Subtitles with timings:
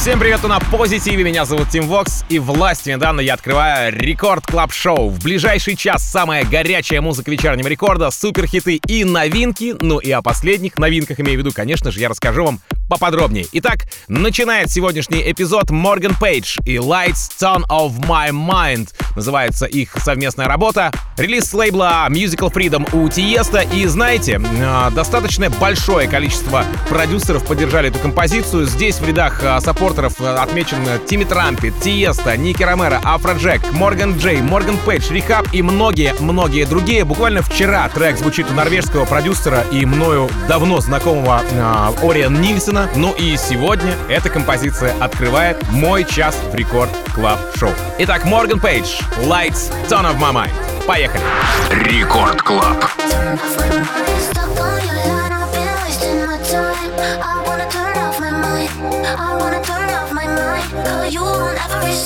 [0.00, 1.22] Всем привет, на позитиве.
[1.24, 5.10] Меня зовут Tim Vox, и властью, данной мне, я открываю Record Club Show.
[5.10, 9.76] В ближайший час самая горячая музыка вечернего Рекорда, суперхиты и новинки.
[9.78, 13.46] Ну и о последних новинках имею в виду, конечно же, я расскажу вам поподробнее.
[13.52, 18.88] Итак, начинает сегодняшний эпизод Morgan Page и Lights Turn Off My Mind.
[19.14, 20.90] Называется их совместная работа.
[21.18, 23.60] Релиз с лейбла Musical Freedom у Tiësto.
[23.60, 28.66] И знаете, а, достаточно большое количество продюсеров поддержали эту композицию.
[28.66, 34.40] Здесь в рядах а, саппорт саппортеров э, отмечен Timmy Trumpet, Tiësto, Nicky Romero, Afrojack, MorganJ,
[34.40, 37.04] Morgan Page, R3hab и многие-многие другие.
[37.04, 42.88] Буквально вчера трек звучит у норвежского продюсера и мною давно знакомого э, Orjan Nilsen а.
[42.94, 47.72] Ну и сегодня эта композиция открывает мой час в Record Club Show.
[47.98, 50.86] Итак, Морган Пейдж, Lights, Turn of My Mind.
[50.86, 51.22] Поехали.
[51.70, 52.84] Рекорд Клаб.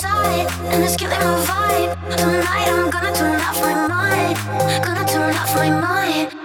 [0.02, 2.16] And it's killing my vibe.
[2.16, 4.84] Tonight I'm gonna turn off my mind.
[4.84, 6.43] Gonna turn off my mind.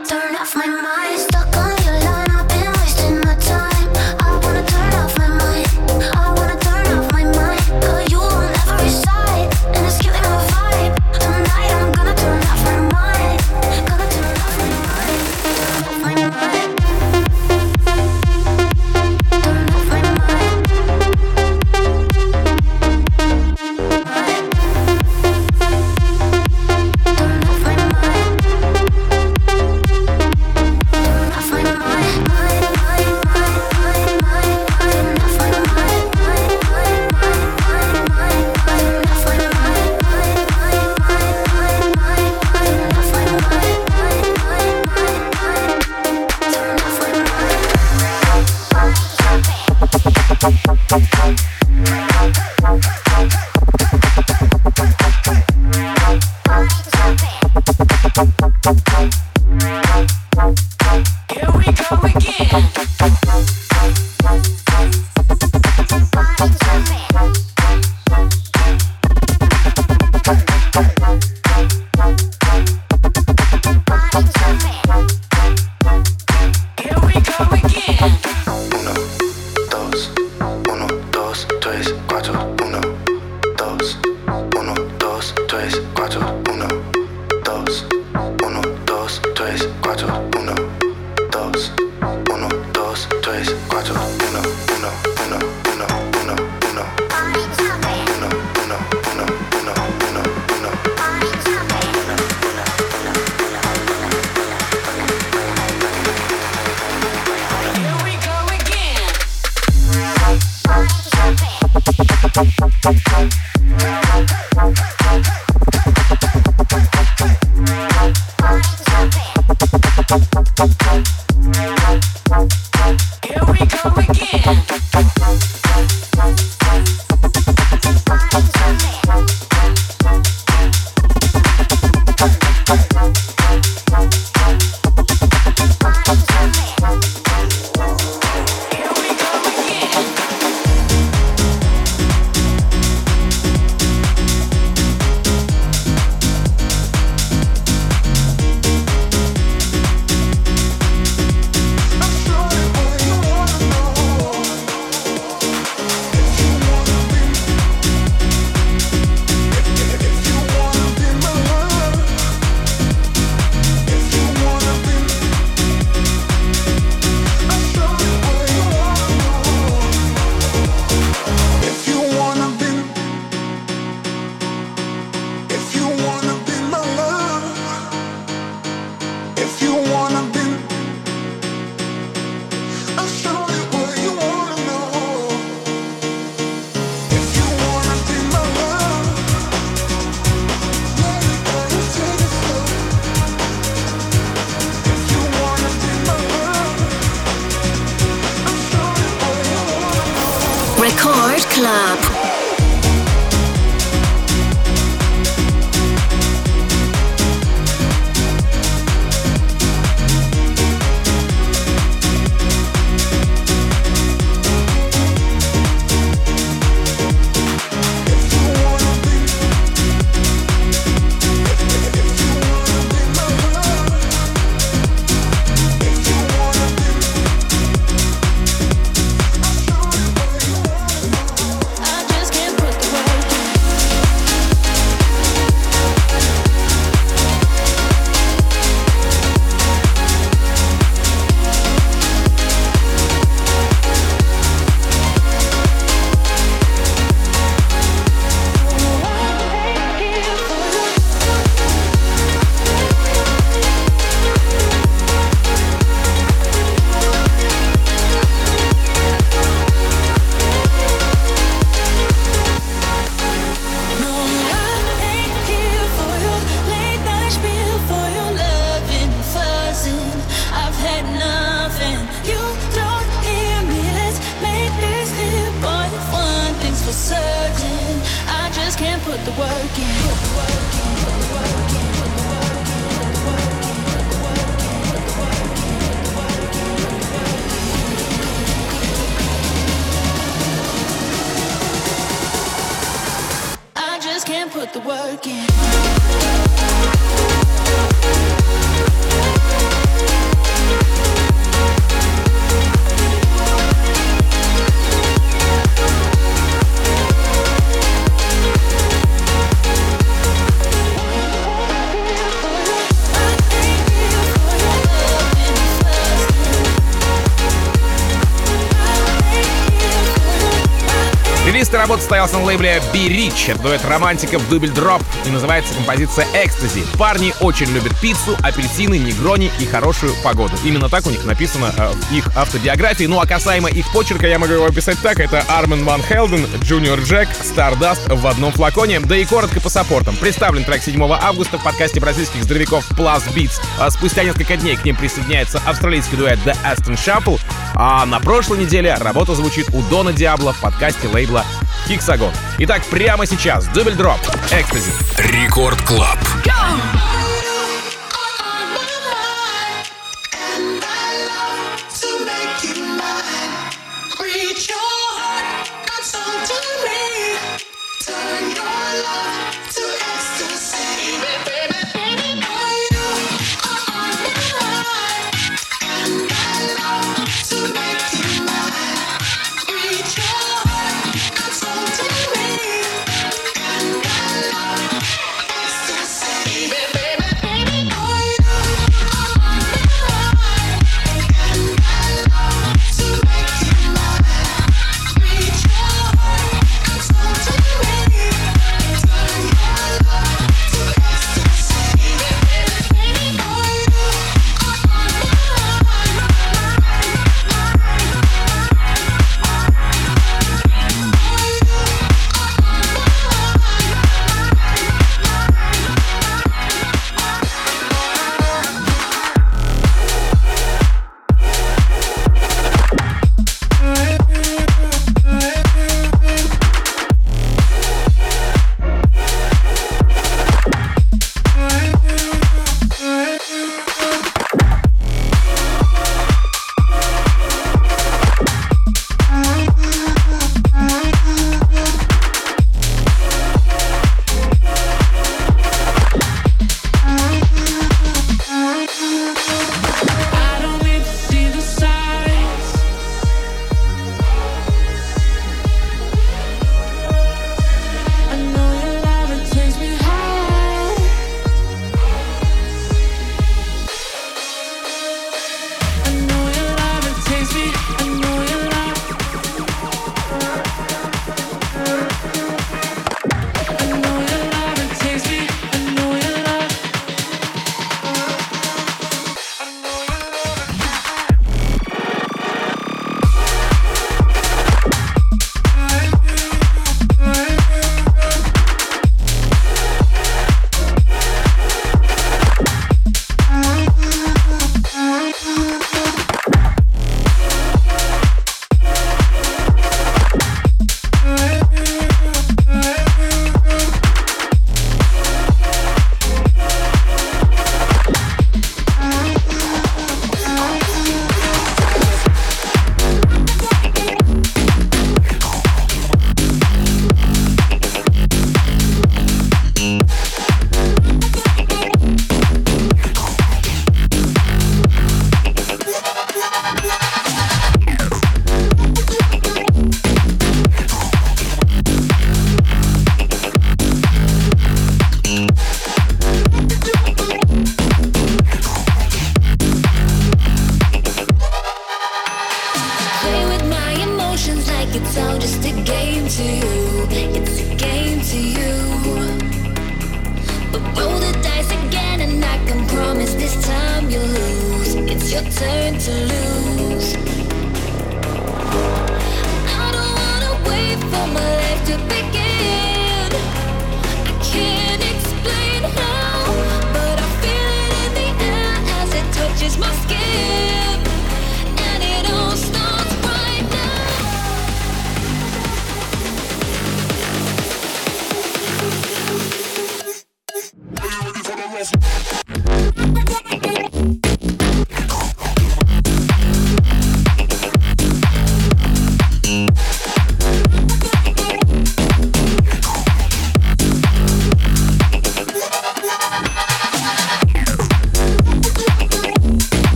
[322.20, 323.52] Состоялся на лейбле Be Rich.
[323.52, 326.84] Это дуэт романтиков Double Drop и называется композиция «Ecstasy».
[326.98, 330.54] Парни очень любят пиццу, апельсины, негрони и хорошую погоду.
[330.66, 333.06] Именно так у них написано э, в их автобиографии.
[333.06, 335.20] Ну а касаемо их почерка, я могу его описать так.
[335.20, 339.00] Это Armand Van Helden, Junior Jack, Stardust в одном флаконе.
[339.00, 340.18] Да и коротко по саппортам.
[340.18, 343.62] Представлен трек 7 августа в подкасте бразильских здоровяков Plus Beat'Z.
[343.80, 347.40] А спустя несколько дней к ним присоединяется австралийский дуэт The Aston Shuffle.
[347.76, 351.46] А на прошлой неделе работа звучит у Don Diablo в подкасте лейбла
[351.90, 352.32] Hexagon.
[352.60, 354.20] Итак, прямо сейчас Double Drop.
[354.52, 354.92] Ecstasy.
[355.18, 356.18] Record Club.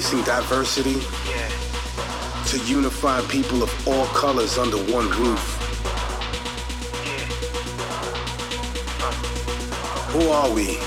[0.00, 0.94] embracing diversity
[2.48, 5.56] to unify people of all colors under one roof.
[10.12, 10.78] Who are we?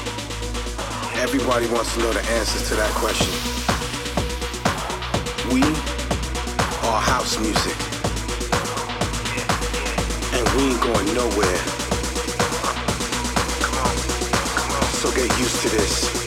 [1.21, 3.31] Everybody wants to know the answers to that question.
[5.53, 5.61] We
[6.87, 7.77] are house music.
[10.33, 11.57] And we ain't going nowhere.
[14.97, 16.22] So get used to this.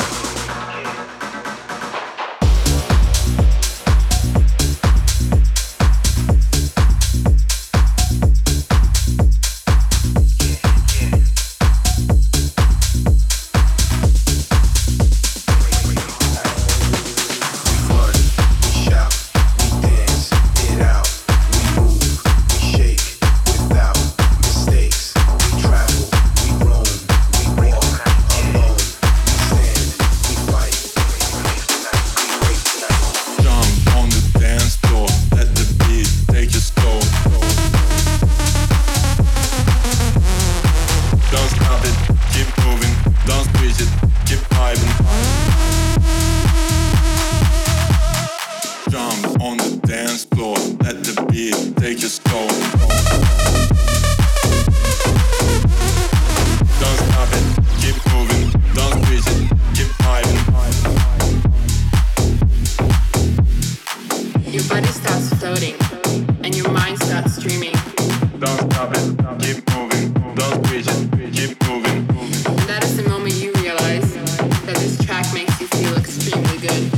[76.26, 76.96] Extremely good.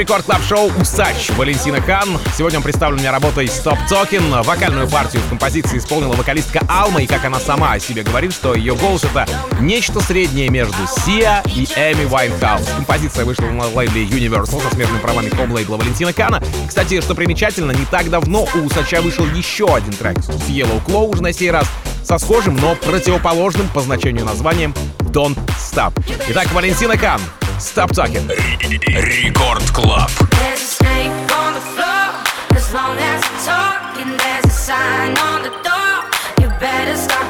[0.00, 2.18] Record Club Show «Усач» Valentino Khan.
[2.34, 4.42] Сегодня он представлен мне работой «Stop Talking».
[4.44, 8.54] Вокальную партию в композиции исполнила вокалистка Alma, и как она сама о себе говорит, что
[8.54, 9.26] ее голос— это
[9.60, 12.66] нечто среднее между Sia и Amy Winehouse.
[12.76, 16.42] Композиция вышла на лейбле Universal со смежными правами ком-лейбла Valentino Khan а.
[16.66, 21.08] Кстати, что примечательно, не так давно у «Усача» вышел еще один трек с Yellow Claw
[21.08, 21.66] уже на сей раз
[22.02, 25.92] со схожим, но противоположным по значению названием «Don't Stop».
[26.28, 27.20] Итак, Валентина Кан,
[27.58, 28.32] «Stop Talking».
[28.69, 30.09] Рекорд Клаб.
[30.37, 32.07] There's a snake on the floor.
[32.55, 35.95] As long as you're talking, there's a sign on the door.
[36.41, 37.28] You better stop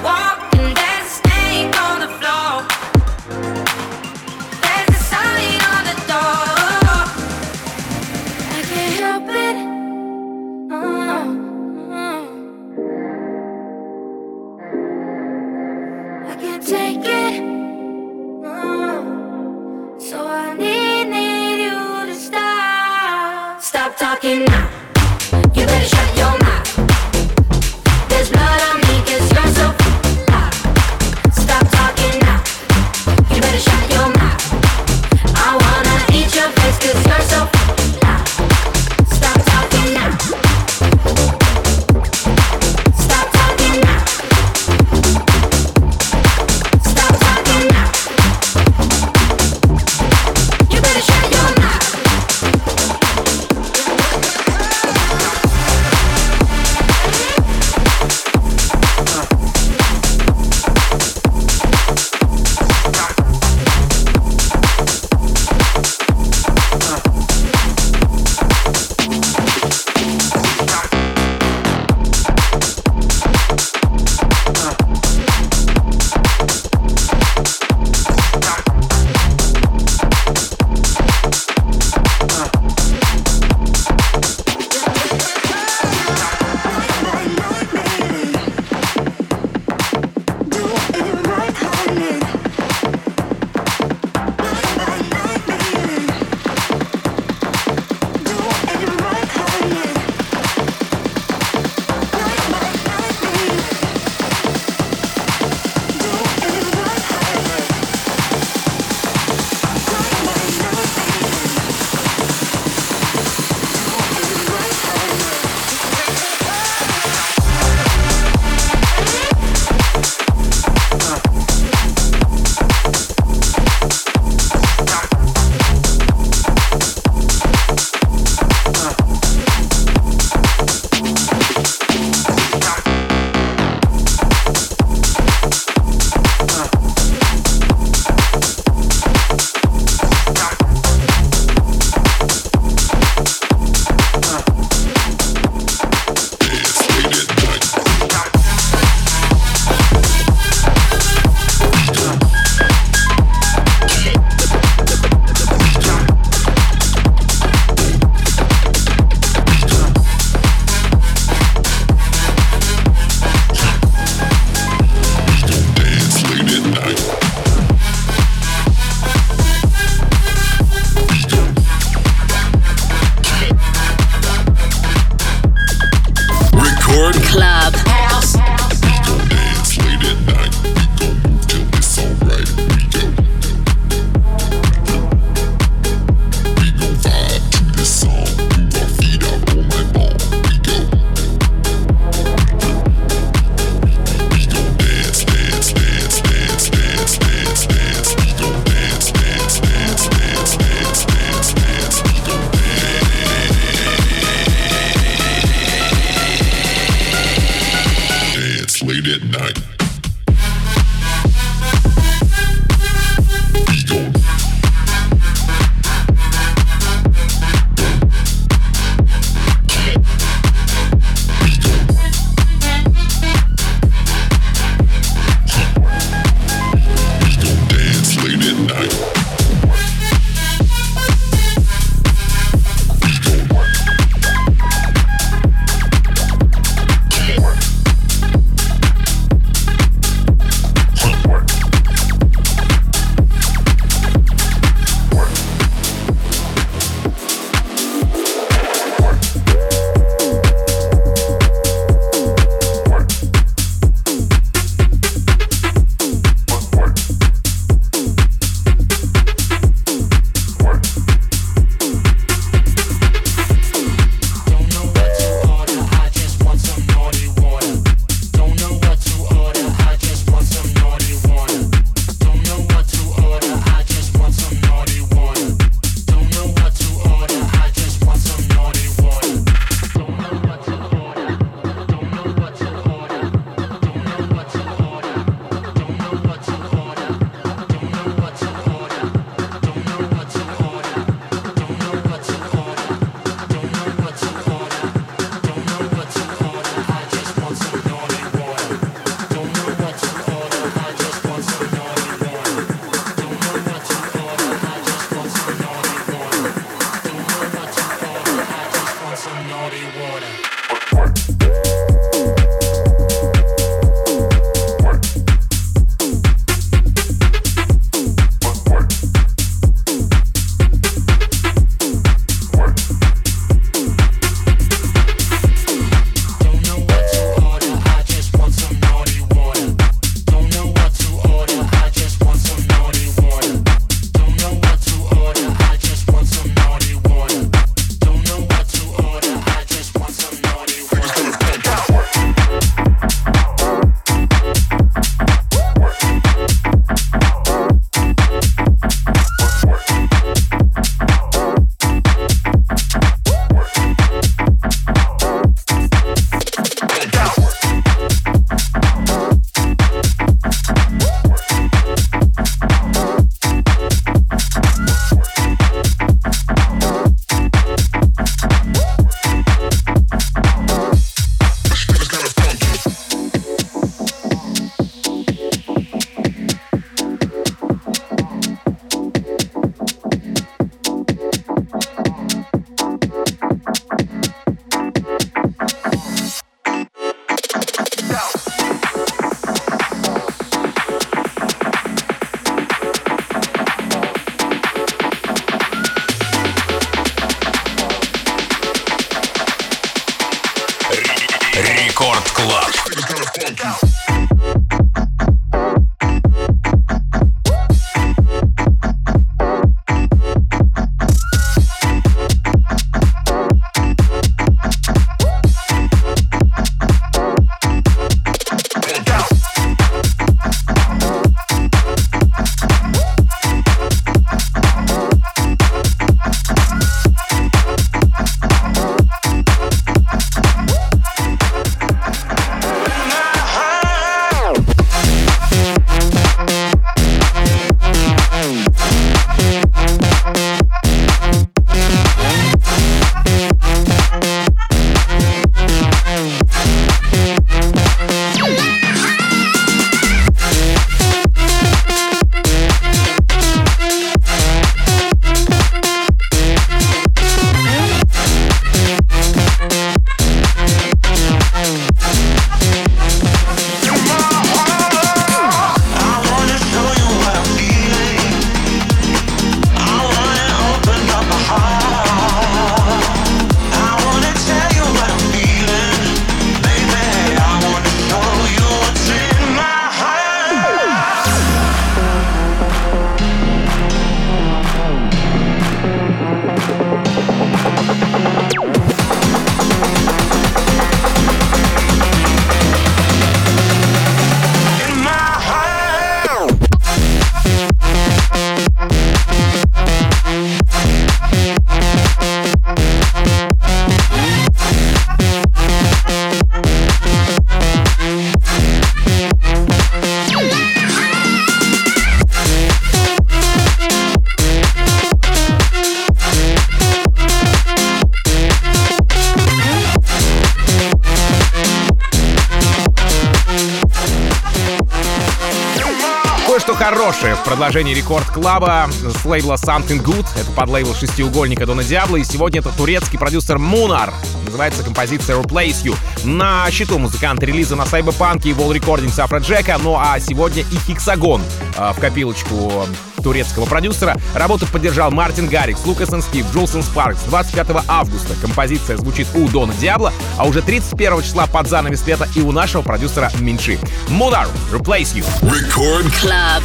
[527.51, 530.25] продолжении Рекорд Клаба с лейбла Something Good.
[530.41, 532.15] Это под лейбл шестиугольника Дона Диабло.
[532.15, 534.15] И сегодня это турецкий продюсер Мунар.
[534.45, 535.97] Называется композиция Replace You.
[536.23, 539.79] На счету музыкант релиза на Cyberpunk и Wall Recordings Афроджека.
[539.83, 541.43] Ну а сегодня и Хексагон
[541.77, 542.87] в копилочку
[543.21, 544.17] турецкого продюсера.
[544.35, 547.23] Работу поддержал Мартин Гаррикс, Лукас Стив, Джолсон Спаркс.
[547.25, 552.41] 25 августа композиция звучит у Дона Диабло, а уже 31 числа под занавес лета и
[552.41, 553.79] у нашего продюсера Минши.
[554.09, 555.25] Мунар, Replace You.
[555.43, 556.63] Record Club.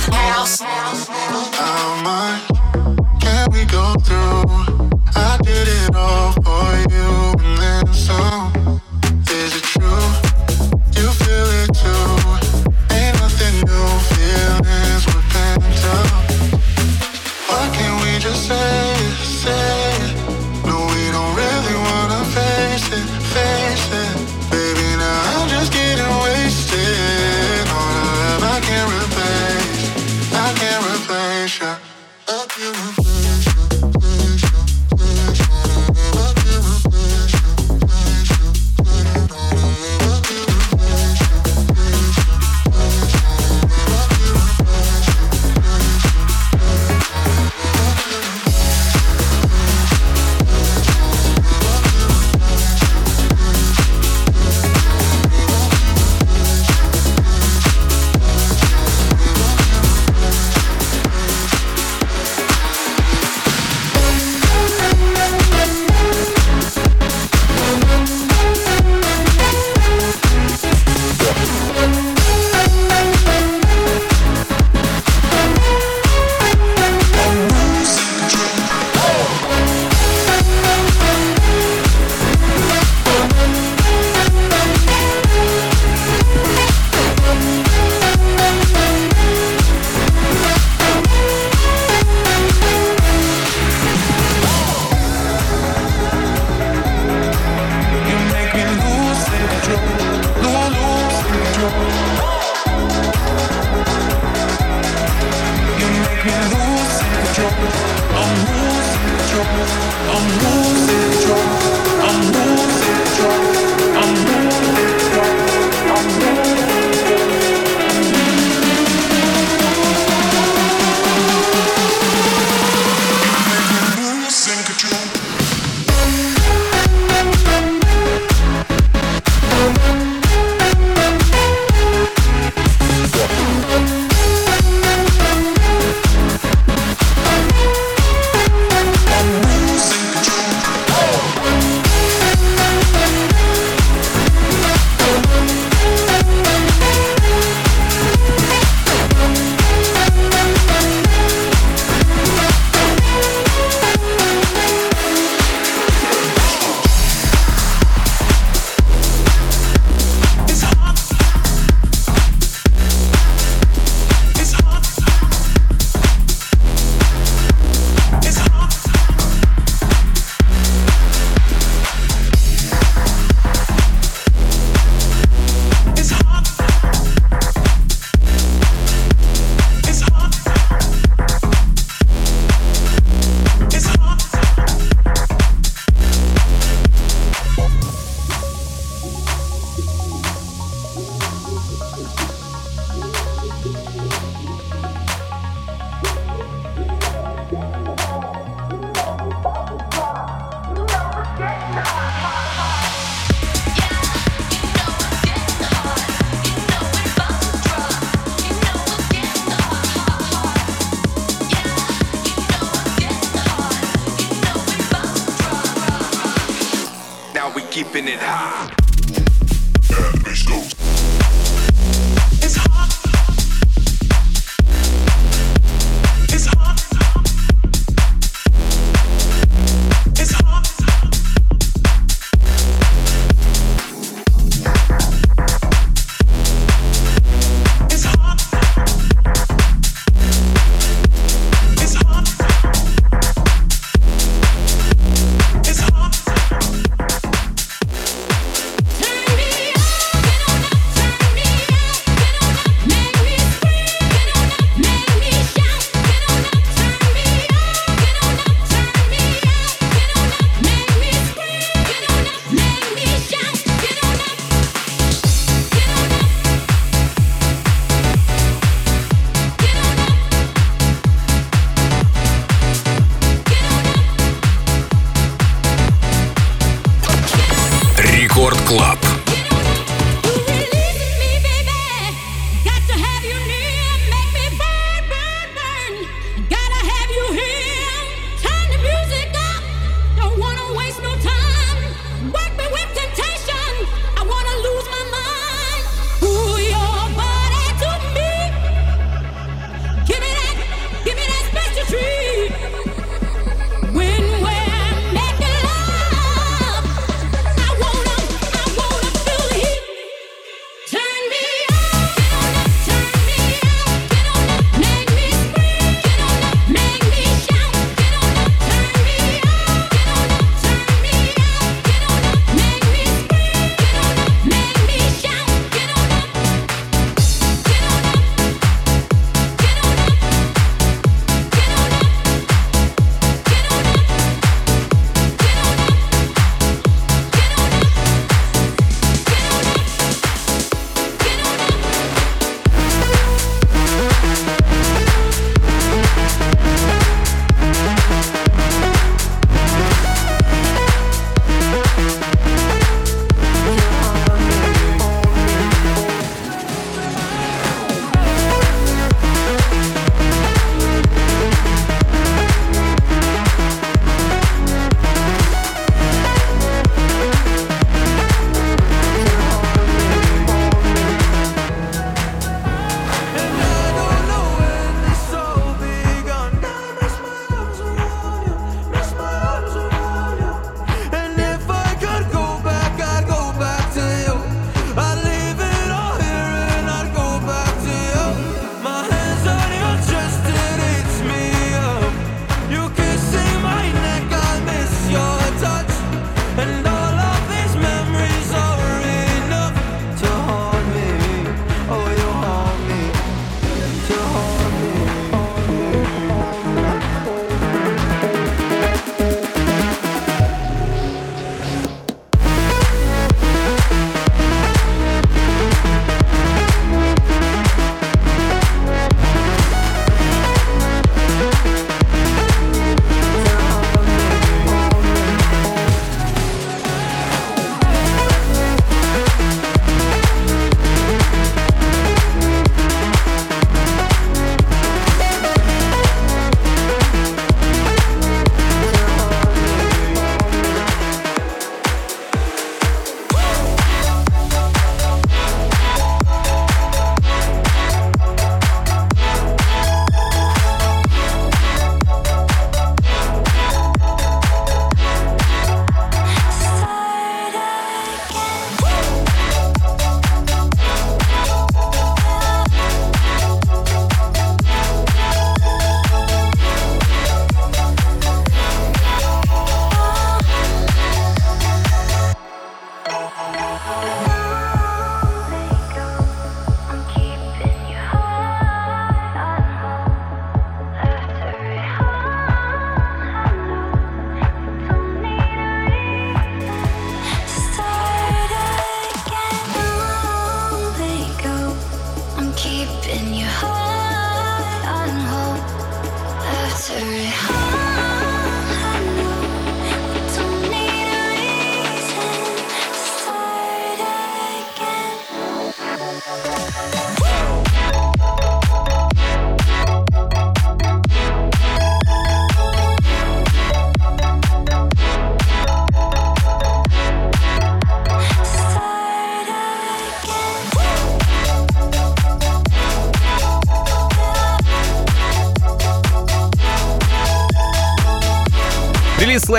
[1.57, 2.41] How much
[3.19, 4.45] can we go through?
[5.15, 8.64] I did it all for you and then some.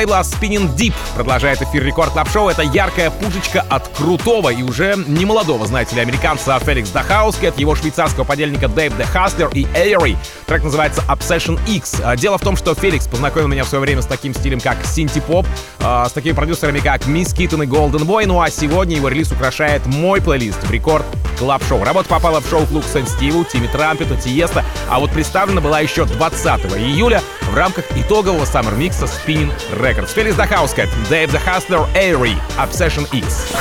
[0.07, 2.49] Лейбла Spinning Deep продолжает эфир Рекорд Клаб Шоу.
[2.49, 7.59] Это яркая пушечка от крутого и уже не молодого, знаете ли, американца Феликс Дахауски от
[7.59, 10.17] его швейцарского подельника Дэйв Де Хаслер и Эйри.
[10.47, 12.01] Трек называется Obsession X.
[12.05, 14.85] А, Дело в том, что Феликс познакомил меня в свое время с таким стилем, как
[14.85, 15.47] синти-поп,
[15.81, 18.27] а, с такими продюсерами, как Мисс Киттон и Golden Boy.
[18.27, 21.05] Ну а сегодня его релиз украшает мой плейлист в Рекорд
[21.39, 21.83] Клаб Шоу.
[21.83, 26.05] Работа попала в шоу Клуб Сен Стиву, Тимми Трампета, Тиеста, а вот представлена была еще
[26.05, 26.47] 20
[26.77, 27.23] июля
[27.57, 30.13] рамках итогового Summer микса Spinning Records.
[30.15, 33.53] Феликс Дахаускет, Дэйв Hustler, Airy, Obsession X.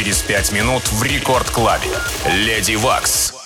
[0.00, 1.90] через 5 минут в Рекорд Клабе.
[2.24, 3.39] Леди Вакс.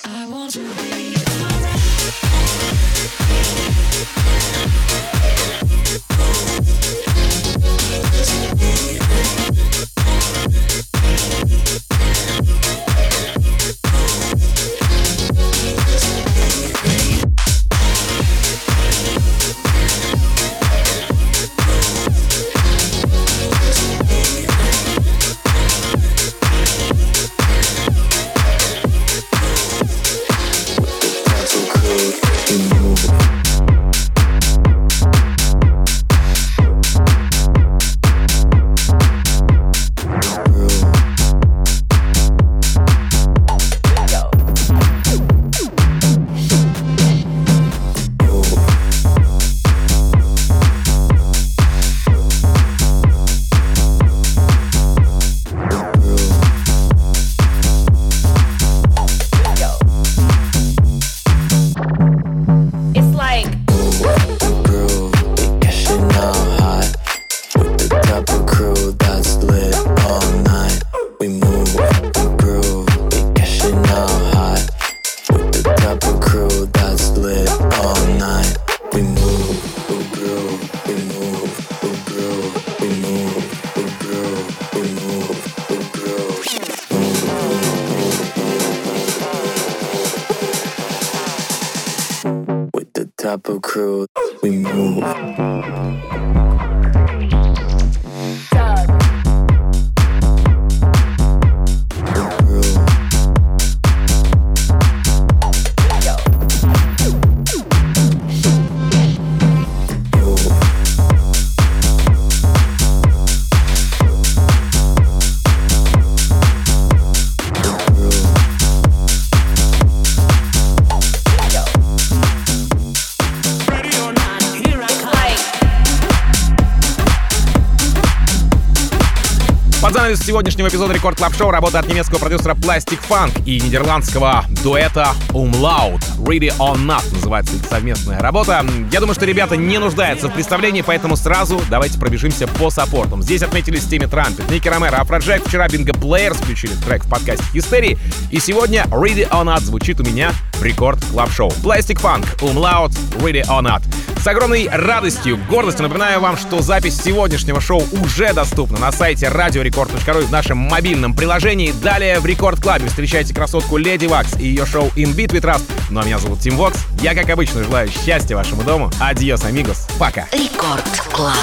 [130.24, 136.00] Сегодняшнего эпизода Record Club Show работа от немецкого продюсера Plastic Funk и нидерландского дуэта Umlaut.
[136.16, 138.64] Ready or Not называется их совместная работа.
[138.90, 143.22] Я думаю, что ребята не нуждаются в представлении, поэтому сразу давайте пробежимся по саппортам.
[143.22, 145.46] Здесь отметились Timmy Trumpet, Nicky Romero, Afrojack.
[145.46, 147.98] Вчера Bingo Players включили трек в подкасте Hysteria.
[148.30, 151.50] И сегодня Ready or Not звучит у меня в Record Club Show.
[151.62, 153.82] Plastic Funk, Umlaut, Ready or Not.
[154.24, 160.22] С огромной радостью, гордостью напоминаю вам, что запись сегодняшнего шоу уже доступна на сайте radiorecord.ru
[160.22, 161.72] в нашем мобильном приложении.
[161.72, 165.42] Далее в Record Club е встречайте красотку Lady Waks и ее шоу In Beat We
[165.42, 165.70] Trust.
[165.90, 166.86] Ну а меня зовут Tim Vox.
[167.02, 168.90] Я, как обычно, желаю счастья вашему дому.
[168.98, 169.86] Adiós, amigos.
[169.98, 170.26] Пока.
[170.32, 171.34] Рекорд Клаб.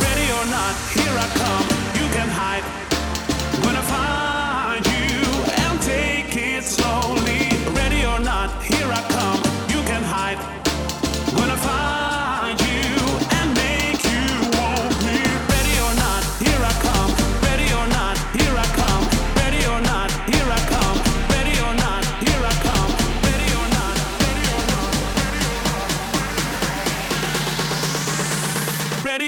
[0.00, 1.77] Ready or not, here I come.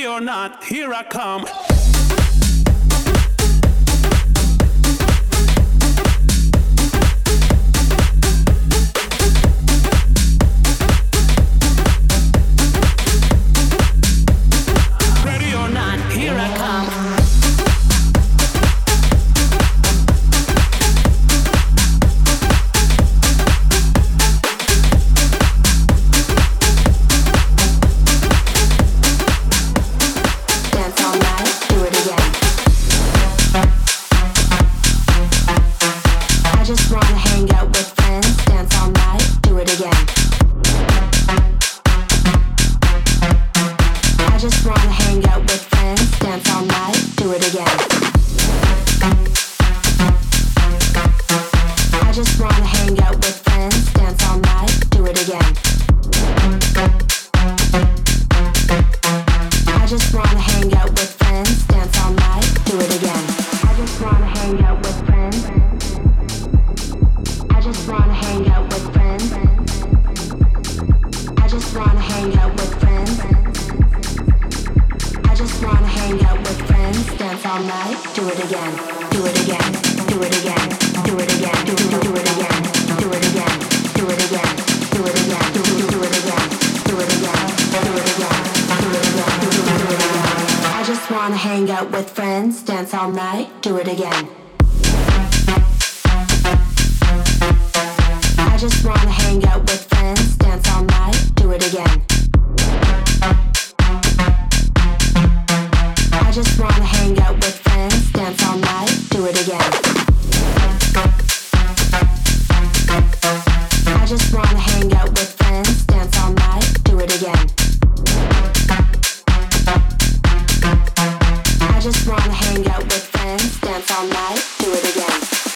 [0.07, 1.45] Or not, here I come.